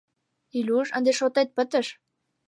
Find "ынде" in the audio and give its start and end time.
0.97-1.11